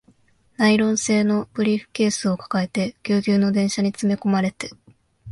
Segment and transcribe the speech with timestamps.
[0.57, 4.71] ナイロン製のブリーフケースを抱えて、ギュウギュウの電車に詰め込まれて